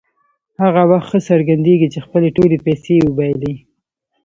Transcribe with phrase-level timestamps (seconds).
[0.61, 3.55] هغه وخت ښه څرګندېږي چې خپلې ټولې پیسې وبایلي.